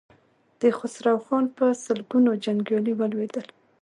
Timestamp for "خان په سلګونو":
1.25-2.31